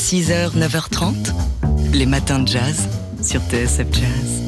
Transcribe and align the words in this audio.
6h, 0.00 0.56
9h30, 0.56 1.12
les 1.92 2.06
matins 2.06 2.38
de 2.38 2.48
jazz 2.48 2.88
sur 3.22 3.42
TSF 3.42 3.86
Jazz. 3.92 4.42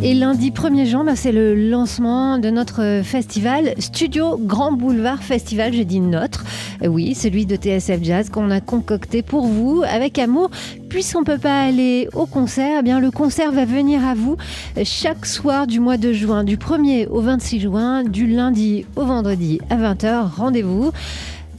Et 0.00 0.14
lundi 0.14 0.52
1er 0.52 0.86
juin, 0.86 1.02
bah, 1.02 1.16
c'est 1.16 1.32
le 1.32 1.56
lancement 1.56 2.38
de 2.38 2.48
notre 2.48 3.00
festival 3.02 3.74
Studio 3.78 4.38
Grand 4.38 4.70
Boulevard 4.70 5.24
Festival. 5.24 5.74
Je 5.74 5.82
dis 5.82 5.98
notre, 5.98 6.44
oui, 6.86 7.16
celui 7.16 7.46
de 7.46 7.56
TSF 7.56 7.98
Jazz 8.00 8.30
qu'on 8.30 8.52
a 8.52 8.60
concocté 8.60 9.22
pour 9.22 9.48
vous 9.48 9.82
avec 9.84 10.20
amour. 10.20 10.50
Puisqu'on 10.88 11.20
ne 11.20 11.26
peut 11.26 11.38
pas 11.38 11.62
aller 11.62 12.08
au 12.14 12.26
concert, 12.26 12.76
eh 12.78 12.82
bien 12.82 13.00
le 13.00 13.10
concert 13.10 13.50
va 13.50 13.64
venir 13.64 14.06
à 14.06 14.14
vous 14.14 14.36
chaque 14.84 15.26
soir 15.26 15.66
du 15.66 15.80
mois 15.80 15.96
de 15.96 16.12
juin, 16.12 16.44
du 16.44 16.56
1er 16.56 17.08
au 17.08 17.20
26 17.20 17.60
juin, 17.60 18.04
du 18.04 18.28
lundi 18.28 18.86
au 18.94 19.04
vendredi 19.04 19.60
à 19.68 19.76
20h. 19.76 20.28
Rendez-vous 20.36 20.92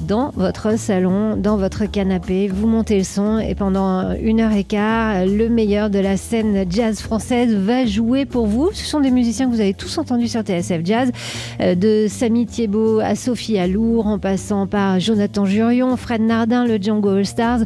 dans 0.00 0.30
votre 0.36 0.78
salon, 0.78 1.36
dans 1.36 1.56
votre 1.56 1.86
canapé. 1.86 2.48
Vous 2.48 2.66
montez 2.66 2.98
le 2.98 3.04
son 3.04 3.38
et 3.38 3.54
pendant 3.54 4.12
une 4.14 4.40
heure 4.40 4.52
et 4.52 4.64
quart, 4.64 5.24
le 5.26 5.48
meilleur 5.48 5.90
de 5.90 5.98
la 5.98 6.16
scène 6.16 6.64
jazz 6.68 7.00
française 7.00 7.54
va 7.54 7.86
jouer 7.86 8.24
pour 8.26 8.46
vous. 8.46 8.70
Ce 8.72 8.84
sont 8.84 9.00
des 9.00 9.10
musiciens 9.10 9.46
que 9.46 9.54
vous 9.54 9.60
avez 9.60 9.74
tous 9.74 9.98
entendus 9.98 10.28
sur 10.28 10.42
TSF 10.42 10.80
Jazz, 10.84 11.10
euh, 11.60 11.74
de 11.74 12.06
Samy 12.08 12.46
Thiebaud 12.46 13.00
à 13.00 13.14
Sophie 13.14 13.58
Alour, 13.58 14.06
en 14.06 14.18
passant 14.18 14.66
par 14.66 15.00
Jonathan 15.00 15.44
Jurion, 15.44 15.96
Fred 15.96 16.20
Nardin, 16.20 16.66
le 16.66 16.76
Django 16.76 17.10
All 17.10 17.26
Stars, 17.26 17.60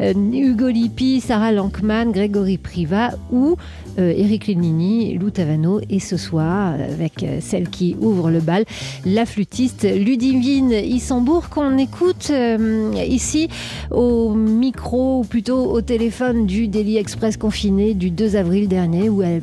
euh, 0.00 0.12
Hugo 0.14 0.68
Lippi, 0.68 1.20
Sarah 1.20 1.52
Lankman, 1.52 2.12
Grégory 2.12 2.58
Priva 2.58 3.10
ou 3.30 3.56
euh, 3.98 4.12
Eric 4.16 4.46
Lenini, 4.46 5.18
Lou 5.18 5.28
Tavano 5.28 5.80
et 5.90 6.00
ce 6.00 6.16
soir, 6.16 6.72
avec 6.72 7.22
euh, 7.22 7.38
celle 7.40 7.68
qui 7.68 7.94
ouvre 8.00 8.30
le 8.30 8.40
bal, 8.40 8.64
la 9.04 9.26
flûtiste 9.26 9.84
Ludivine 9.84 10.72
Issambourg 10.72 11.50
qu'on 11.50 11.71
écoute 11.78 12.28
euh, 12.30 12.92
ici 13.06 13.48
au 13.90 14.34
micro 14.34 15.20
ou 15.20 15.24
plutôt 15.24 15.70
au 15.70 15.80
téléphone 15.80 16.46
du 16.46 16.68
Daily 16.68 16.96
Express 16.96 17.36
confiné 17.36 17.94
du 17.94 18.10
2 18.10 18.36
avril 18.36 18.68
dernier 18.68 19.08
où 19.08 19.22
elle 19.22 19.42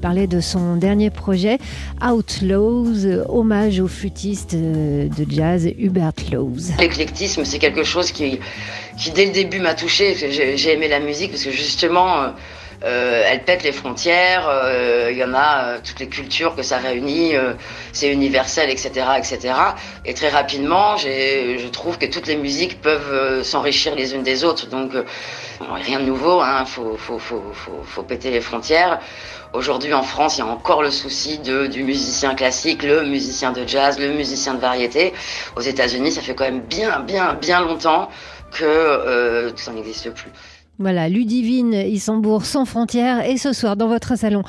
parlait 0.00 0.26
de 0.26 0.40
son 0.40 0.76
dernier 0.76 1.10
projet, 1.10 1.58
Outlaws, 2.02 3.06
hommage 3.28 3.80
au 3.80 3.88
flûtiste 3.88 4.54
euh, 4.54 5.08
de 5.08 5.26
jazz 5.28 5.68
Hubert 5.78 6.12
Laws. 6.32 6.74
L'éclectisme, 6.78 7.44
c'est 7.44 7.58
quelque 7.58 7.84
chose 7.84 8.12
qui, 8.12 8.38
qui 8.98 9.10
dès 9.10 9.26
le 9.26 9.32
début 9.32 9.60
m'a 9.60 9.74
touché. 9.74 10.14
J'ai 10.14 10.56
j'ai 10.56 10.72
aimé 10.72 10.88
la 10.88 11.00
musique 11.00 11.30
parce 11.30 11.44
que 11.44 11.50
justement, 11.50 12.22
euh, 12.22 12.28
euh, 12.84 13.24
elle 13.26 13.44
pète 13.44 13.62
les 13.62 13.72
frontières. 13.72 14.46
euh, 14.48 15.08
Il 15.10 15.16
y 15.16 15.24
en 15.24 15.34
a 15.34 15.64
euh, 15.64 15.78
toutes 15.82 16.00
les 16.00 16.08
cultures 16.08 16.54
que 16.54 16.62
ça 16.62 16.78
réunit. 16.78 17.34
euh, 17.36 17.54
c'est 17.92 18.10
universel, 18.12 18.70
etc., 18.70 18.90
etc. 19.18 19.54
Et 20.04 20.14
très 20.14 20.28
rapidement, 20.28 20.96
je 20.96 21.68
trouve 21.68 21.98
que 21.98 22.06
toutes 22.06 22.26
les 22.26 22.36
musiques 22.36 22.80
peuvent 22.80 23.42
s'enrichir 23.42 23.94
les 23.94 24.14
unes 24.14 24.22
des 24.22 24.44
autres. 24.44 24.66
Donc, 24.68 24.92
rien 25.60 26.00
de 26.00 26.04
nouveau. 26.04 26.40
Hein, 26.40 26.64
faut, 26.66 26.96
faut, 26.96 27.18
faut, 27.18 27.42
faut, 27.52 27.82
faut 27.84 28.02
péter 28.02 28.30
les 28.30 28.40
frontières. 28.40 29.00
Aujourd'hui, 29.52 29.94
en 29.94 30.02
France, 30.02 30.36
il 30.36 30.40
y 30.40 30.42
a 30.42 30.46
encore 30.46 30.82
le 30.82 30.90
souci 30.90 31.38
de, 31.38 31.66
du 31.68 31.84
musicien 31.84 32.34
classique, 32.34 32.82
le 32.82 33.04
musicien 33.04 33.52
de 33.52 33.64
jazz, 33.66 33.98
le 34.00 34.08
musicien 34.08 34.54
de 34.54 34.60
variété. 34.60 35.14
Aux 35.56 35.60
États-Unis, 35.60 36.10
ça 36.10 36.22
fait 36.22 36.34
quand 36.34 36.44
même 36.44 36.62
bien, 36.62 37.00
bien, 37.00 37.34
bien 37.34 37.60
longtemps 37.60 38.08
que 38.50 38.64
euh, 38.64 39.56
ça 39.56 39.70
n'existe 39.72 40.10
plus. 40.10 40.30
Voilà, 40.80 41.08
Ludivine 41.08 41.72
Issambourg 41.72 42.44
sans 42.44 42.64
frontières 42.64 43.24
et 43.24 43.36
ce 43.36 43.52
soir 43.52 43.76
dans 43.76 43.86
votre 43.86 44.18
salon 44.18 44.42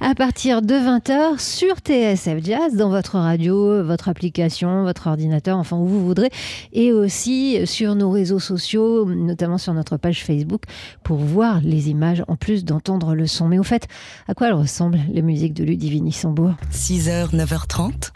à 0.00 0.14
partir 0.14 0.62
de 0.62 0.74
20h 0.74 1.40
sur 1.40 1.74
TSF 1.78 2.38
Jazz, 2.44 2.76
dans 2.76 2.88
votre 2.88 3.18
radio, 3.18 3.82
votre 3.82 4.08
application, 4.08 4.84
votre 4.84 5.08
ordinateur, 5.08 5.58
enfin 5.58 5.76
où 5.76 5.86
vous 5.86 6.04
voudrez, 6.06 6.30
et 6.72 6.92
aussi 6.92 7.66
sur 7.66 7.96
nos 7.96 8.12
réseaux 8.12 8.38
sociaux, 8.38 9.06
notamment 9.06 9.58
sur 9.58 9.74
notre 9.74 9.96
page 9.96 10.24
Facebook, 10.24 10.62
pour 11.02 11.18
voir 11.18 11.60
les 11.64 11.90
images 11.90 12.22
en 12.28 12.36
plus 12.36 12.64
d'entendre 12.64 13.16
le 13.16 13.26
son. 13.26 13.48
Mais 13.48 13.58
au 13.58 13.64
fait, 13.64 13.88
à 14.28 14.34
quoi 14.34 14.48
elles 14.48 14.54
ressemblent 14.54 15.00
les 15.12 15.22
musiques 15.22 15.54
de 15.54 15.64
Ludivine 15.64 16.06
Issambourg 16.06 16.54
6h, 16.72 17.34
9h30, 17.34 18.12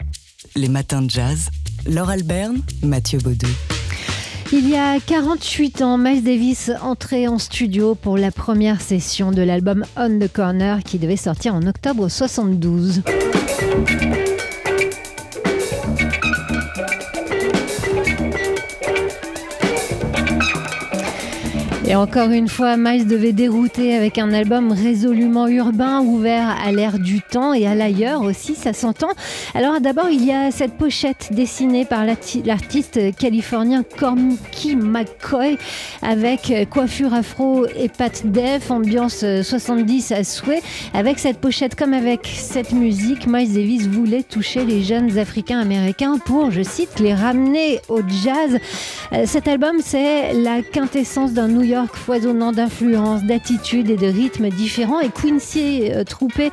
les 0.55 0.69
matins 0.69 1.01
de 1.01 1.09
jazz. 1.09 1.49
Laure 1.85 2.09
Alberne, 2.09 2.61
Mathieu 2.81 3.19
Baudou. 3.19 3.47
Il 4.53 4.69
y 4.69 4.77
a 4.77 4.97
48 4.99 5.81
ans, 5.81 5.97
Miles 5.97 6.23
Davis 6.23 6.71
entrait 6.81 7.27
en 7.27 7.37
studio 7.37 7.95
pour 7.95 8.17
la 8.17 8.31
première 8.31 8.81
session 8.81 9.31
de 9.31 9.41
l'album 9.41 9.83
On 9.97 10.19
the 10.19 10.31
Corner 10.31 10.83
qui 10.83 10.99
devait 10.99 11.17
sortir 11.17 11.53
en 11.53 11.67
octobre 11.67 12.07
72. 12.07 13.01
Et 21.89 21.95
encore 21.95 22.31
une 22.31 22.49
fois, 22.49 22.75
Miles 22.75 23.07
devait 23.07 23.31
dérouter 23.31 23.95
avec 23.95 24.17
un 24.17 24.33
album 24.33 24.73
résolument 24.73 25.47
urbain, 25.47 26.01
ouvert 26.01 26.53
à 26.61 26.69
l'ère 26.73 26.99
du 26.99 27.21
temps 27.21 27.53
et 27.53 27.65
à 27.65 27.75
l'ailleurs 27.75 28.23
aussi, 28.23 28.55
ça 28.55 28.73
s'entend. 28.73 29.07
Alors 29.55 29.79
d'abord, 29.79 30.09
il 30.09 30.25
y 30.25 30.33
a 30.33 30.51
cette 30.51 30.73
pochette 30.73 31.29
dessinée 31.31 31.85
par 31.85 32.03
l'arti- 32.05 32.43
l'artiste 32.43 32.99
californien 33.17 33.83
Corky 33.97 34.75
McCoy 34.75 35.57
avec 36.01 36.53
coiffure 36.69 37.13
afro 37.13 37.65
et 37.67 37.87
patte 37.87 38.23
def, 38.25 38.69
ambiance 38.69 39.21
euh, 39.23 39.41
70 39.41 40.11
à 40.11 40.25
souhait. 40.25 40.61
Avec 40.93 41.19
cette 41.19 41.37
pochette 41.37 41.75
comme 41.75 41.93
avec 41.93 42.27
cette 42.27 42.73
musique, 42.73 43.27
Miles 43.27 43.53
Davis 43.53 43.87
voulait 43.87 44.23
toucher 44.23 44.65
les 44.65 44.83
jeunes 44.83 45.17
africains 45.17 45.59
américains 45.61 46.17
pour, 46.25 46.51
je 46.51 46.63
cite, 46.63 46.99
les 46.99 47.13
ramener 47.13 47.79
au 47.87 48.01
jazz. 48.01 48.57
Euh, 49.13 49.23
Cet 49.25 49.47
album, 49.47 49.77
c'est 49.81 50.33
la 50.33 50.61
quintessence 50.61 51.31
d'un 51.31 51.47
New 51.47 51.61
York 51.63 51.76
foisonnant 51.85 52.51
d'influences, 52.51 53.23
d'attitudes 53.23 53.89
et 53.89 53.97
de 53.97 54.07
rythmes 54.07 54.49
différents. 54.49 54.99
Et 54.99 55.09
Quincy 55.09 55.89
euh, 55.91 56.03
Troupé, 56.03 56.51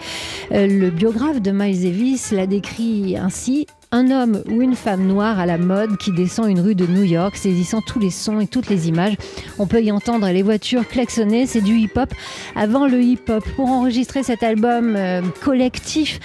euh, 0.52 0.66
le 0.66 0.90
biographe 0.90 1.40
de 1.40 1.50
Miles 1.50 1.82
Davis, 1.82 2.32
l'a 2.32 2.46
décrit 2.46 3.16
ainsi. 3.16 3.66
Un 3.94 4.10
homme 4.10 4.43
ou 4.50 4.60
une 4.60 4.75
femme 4.75 5.06
noire 5.06 5.38
à 5.38 5.47
la 5.47 5.56
mode 5.56 5.99
qui 5.99 6.10
descend 6.10 6.50
une 6.50 6.59
rue 6.59 6.75
de 6.75 6.84
New 6.84 7.05
York, 7.05 7.37
saisissant 7.37 7.81
tous 7.81 8.00
les 8.00 8.10
sons 8.10 8.41
et 8.41 8.49
toutes 8.49 8.69
les 8.69 8.88
images. 8.88 9.15
On 9.60 9.69
peut 9.69 9.81
y 9.84 9.93
entendre 9.93 10.28
les 10.31 10.43
voitures 10.43 10.88
klaxonner, 10.88 11.47
c'est 11.47 11.60
du 11.60 11.77
hip-hop. 11.77 12.12
Avant 12.56 12.88
le 12.88 13.00
hip-hop, 13.00 13.44
pour 13.54 13.71
enregistrer 13.71 14.25
cet 14.25 14.43
album 14.43 14.97
euh, 14.97 15.22
collectif, 15.44 16.19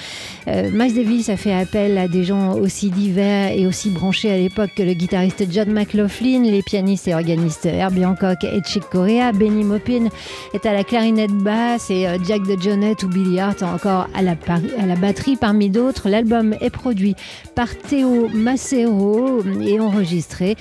euh, 0.47 0.71
Davis 0.71 1.29
a 1.29 1.37
fait 1.37 1.53
appel 1.53 1.99
à 1.99 2.07
des 2.07 2.23
gens 2.23 2.55
aussi 2.55 2.89
divers 2.89 3.51
et 3.51 3.67
aussi 3.67 3.91
branchés 3.91 4.31
à 4.31 4.37
l'époque 4.37 4.71
que 4.75 4.81
le 4.81 4.93
guitariste 4.93 5.45
John 5.51 5.71
McLaughlin, 5.71 6.41
les 6.41 6.63
pianistes 6.63 7.07
et 7.07 7.13
organistes 7.13 7.67
Herbie 7.67 8.03
Hancock 8.03 8.43
et 8.45 8.61
Chick 8.65 8.85
Corea, 8.89 9.31
Benny 9.31 9.63
Maupin 9.63 10.07
est 10.55 10.65
à 10.65 10.73
la 10.73 10.83
clarinette 10.83 11.33
basse 11.33 11.91
et 11.91 12.07
euh, 12.07 12.17
Jack 12.25 12.41
DeJohnette 12.47 13.03
ou 13.03 13.09
Billy 13.09 13.39
Hart 13.39 13.61
encore 13.61 14.07
à 14.15 14.23
la, 14.23 14.31
à 14.31 14.85
la 14.87 14.95
batterie 14.95 15.35
parmi 15.35 15.69
d'autres. 15.69 16.09
L'album 16.09 16.55
est 16.61 16.71
produit 16.71 17.15
par 17.59 17.75
Théo 17.75 18.29
Macero 18.29 19.43
et 19.61 19.81
enregistré 19.81 20.55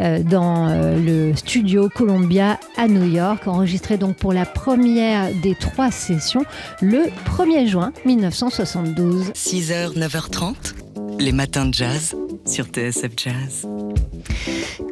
euh, 0.00 0.22
dans 0.22 0.68
euh, 0.68 0.98
le 0.98 1.34
studio 1.34 1.88
Columbia 1.88 2.60
à 2.76 2.88
New 2.88 3.10
York, 3.10 3.48
enregistré 3.48 3.96
donc 3.96 4.16
pour 4.16 4.34
la 4.34 4.44
première 4.44 5.32
des 5.40 5.54
trois 5.54 5.90
sessions 5.90 6.44
le 6.82 7.06
1er 7.38 7.66
juin 7.66 7.94
1972. 8.04 9.28
6h, 9.28 9.96
9h30, 9.96 10.74
les 11.18 11.32
matins 11.32 11.64
de 11.64 11.72
jazz 11.72 12.14
sur 12.44 12.66
TSF 12.66 13.12
Jazz. 13.16 13.66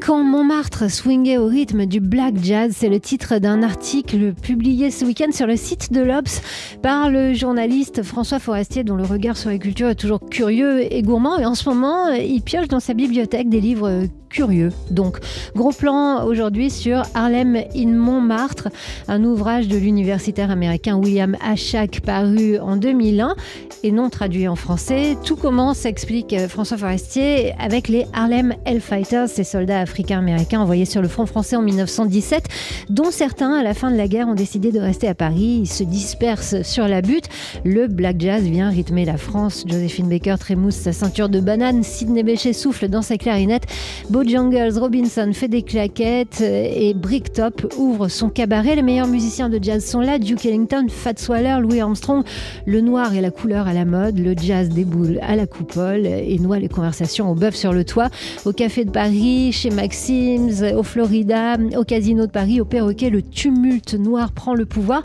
Quand 0.01 0.25
Montmartre 0.25 0.91
swingait 0.91 1.37
au 1.37 1.47
rythme 1.47 1.85
du 1.85 2.01
black 2.01 2.35
jazz, 2.43 2.73
c'est 2.75 2.89
le 2.89 2.99
titre 3.01 3.39
d'un 3.39 3.63
article 3.63 4.33
publié 4.33 4.91
ce 4.91 5.05
week-end 5.05 5.31
sur 5.31 5.47
le 5.47 5.57
site 5.57 5.93
de 5.93 6.01
l'Obs 6.01 6.41
par 6.83 7.11
le 7.11 7.35
journaliste 7.35 8.03
François 8.03 8.39
Forestier, 8.39 8.83
dont 8.83 8.97
le 8.97 9.05
regard 9.05 9.37
sur 9.37 9.51
la 9.51 9.59
culture 9.59 9.89
est 9.89 9.95
toujours 9.95 10.21
curieux 10.31 10.93
et 10.93 11.03
gourmand. 11.03 11.39
Et 11.39 11.45
en 11.45 11.55
ce 11.55 11.69
moment, 11.69 12.09
il 12.09 12.41
pioche 12.41 12.69
dans 12.69 12.81
sa 12.81 12.95
bibliothèque 12.95 13.51
des 13.51 13.61
livres 13.61 14.07
curieux. 14.31 14.71
Donc, 14.91 15.19
gros 15.55 15.73
plan 15.73 16.25
aujourd'hui 16.25 16.71
sur 16.71 17.03
Harlem 17.15 17.57
in 17.75 17.89
Montmartre, 17.89 18.69
un 19.09 19.25
ouvrage 19.25 19.69
de 19.69 19.77
l'universitaire 19.77 20.51
américain 20.51 20.97
William 20.97 21.37
Ashak 21.45 22.01
paru 22.01 22.59
en 22.59 22.77
2001 22.77 23.35
et 23.83 23.93
non 23.93 24.09
traduit 24.09 24.47
en 24.47 24.57
français. 24.57 25.17
Tout 25.25 25.37
commence, 25.37 25.85
explique 25.85 26.35
François 26.49 26.77
Forestier, 26.77 27.55
avec 27.59 27.89
les 27.89 28.07
Harlem 28.13 28.55
Hellfighters, 28.65 29.29
ces 29.29 29.45
soldats 29.45 29.81
africains-américains 29.91 30.61
envoyés 30.61 30.85
sur 30.85 31.03
le 31.03 31.09
front 31.09 31.27
français 31.27 31.57
en 31.57 31.63
1917, 31.63 32.45
dont 32.89 33.11
certains, 33.11 33.55
à 33.55 33.63
la 33.63 33.75
fin 33.75 33.91
de 33.91 33.97
la 33.97 34.07
guerre, 34.07 34.29
ont 34.29 34.35
décidé 34.35 34.71
de 34.71 34.79
rester 34.79 35.09
à 35.09 35.15
Paris. 35.15 35.61
Ils 35.63 35.69
se 35.69 35.83
dispersent 35.83 36.63
sur 36.63 36.87
la 36.87 37.03
butte. 37.03 37.27
Le 37.65 37.89
black 37.89 38.21
jazz 38.21 38.43
vient 38.45 38.71
rythmer 38.71 39.05
la 39.05 39.17
France. 39.17 39.65
Joséphine 39.67 40.09
Baker 40.09 40.37
trémousse 40.39 40.77
sa 40.77 40.93
ceinture 40.93 41.29
de 41.29 41.41
banane. 41.41 41.83
Sidney 41.83 42.23
Bechet 42.23 42.53
souffle 42.53 42.89
dans 42.89 43.03
sa 43.03 43.17
clarinette. 43.17 43.65
Bojangles 44.11 44.79
Robinson 44.79 45.31
fait 45.35 45.49
des 45.49 45.63
claquettes 45.63 46.41
euh, 46.41 46.71
et 46.73 46.95
Bricktop 46.95 47.75
ouvre 47.77 48.09
son 48.09 48.29
cabaret. 48.29 48.77
Les 48.77 48.83
meilleurs 48.83 49.09
musiciens 49.09 49.49
de 49.49 49.59
jazz 49.61 49.85
sont 49.85 50.01
là. 50.01 50.19
Duke 50.19 50.47
Ellington, 50.47 50.87
Fats 50.89 51.29
Waller, 51.29 51.59
Louis 51.61 51.81
Armstrong. 51.81 52.23
Le 52.65 52.81
noir 52.81 53.15
et 53.15 53.21
la 53.21 53.31
couleur 53.31 53.67
à 53.67 53.73
la 53.73 53.85
mode. 53.85 54.19
Le 54.19 54.35
jazz 54.37 54.69
déboule 54.69 55.19
à 55.23 55.35
la 55.35 55.47
coupole 55.47 56.07
et 56.07 56.39
noie 56.39 56.61
les 56.61 56.69
conversations 56.69 57.31
au 57.31 57.35
bœuf 57.35 57.57
sur 57.57 57.73
le 57.73 57.85
toit. 57.85 58.09
Au 58.45 58.53
café 58.53 58.85
de 58.85 58.91
Paris, 58.91 59.53
chez 59.53 59.71
Maxims, 59.81 60.63
au 60.77 60.83
Florida, 60.83 61.57
au 61.75 61.85
Casino 61.85 62.27
de 62.27 62.31
Paris, 62.31 62.61
au 62.61 62.67
Perroquet, 62.67 63.09
le 63.09 63.23
tumulte 63.23 63.95
noir 63.95 64.33
prend 64.33 64.53
le 64.53 64.67
pouvoir. 64.67 65.01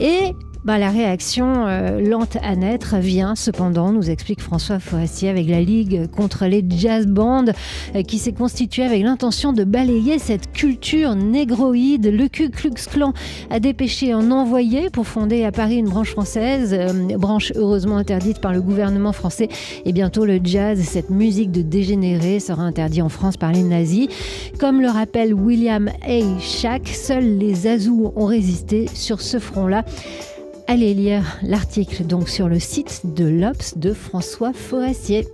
Et 0.00 0.34
bah, 0.64 0.78
la 0.78 0.90
réaction 0.90 1.66
euh, 1.66 2.00
lente 2.00 2.36
à 2.42 2.54
naître 2.54 2.96
vient 2.96 3.34
cependant, 3.34 3.92
nous 3.92 4.10
explique 4.10 4.42
François 4.42 4.78
Forestier, 4.78 5.30
avec 5.30 5.48
la 5.48 5.60
Ligue 5.60 6.10
contre 6.10 6.44
les 6.44 6.62
jazz 6.68 7.06
bands 7.06 7.46
euh, 7.94 8.02
qui 8.02 8.18
s'est 8.18 8.32
constituée 8.32 8.84
avec 8.84 9.02
l'intention 9.02 9.54
de 9.54 9.64
balayer 9.64 10.18
cette 10.18 10.52
culture 10.52 11.14
négroïde. 11.14 12.06
Le 12.06 12.28
Ku 12.28 12.50
Klux 12.50 12.74
Klan 12.90 13.14
a 13.48 13.58
dépêché 13.58 14.12
un 14.12 14.30
envoyé 14.30 14.90
pour 14.90 15.06
fonder 15.06 15.44
à 15.44 15.52
Paris 15.52 15.76
une 15.76 15.88
branche 15.88 16.10
française, 16.10 16.74
euh, 16.78 17.16
branche 17.16 17.52
heureusement 17.56 17.96
interdite 17.96 18.40
par 18.40 18.52
le 18.52 18.60
gouvernement 18.60 19.12
français. 19.12 19.48
Et 19.86 19.92
bientôt, 19.92 20.26
le 20.26 20.40
jazz, 20.44 20.78
cette 20.80 21.10
musique 21.10 21.52
de 21.52 21.62
dégénérés, 21.62 22.38
sera 22.38 22.62
interdit 22.62 23.00
en 23.00 23.08
France 23.08 23.38
par 23.38 23.52
les 23.52 23.62
nazis. 23.62 24.08
Comme 24.58 24.82
le 24.82 24.88
rappelle 24.88 25.32
William 25.32 25.88
A. 26.06 26.38
Schack, 26.38 26.88
seuls 26.88 27.38
les 27.38 27.66
Azous 27.66 28.12
ont 28.14 28.26
résisté 28.26 28.88
sur 28.92 29.22
ce 29.22 29.38
front-là. 29.38 29.84
Allez 30.72 30.94
lire 30.94 31.36
l'article 31.42 32.06
donc 32.06 32.28
sur 32.28 32.48
le 32.48 32.60
site 32.60 33.00
de 33.02 33.24
l'Obs 33.24 33.76
de 33.76 33.92
François 33.92 34.52
Forestier. 34.52 35.26